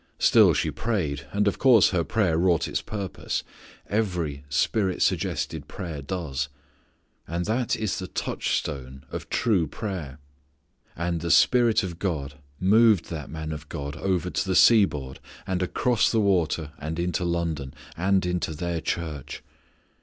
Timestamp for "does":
6.01-6.49